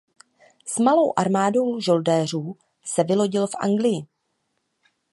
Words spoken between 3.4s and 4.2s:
v Anglii.